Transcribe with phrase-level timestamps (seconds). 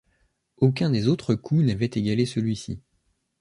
[0.57, 2.81] Aucun des autres coups n’avait égalé celui-ci.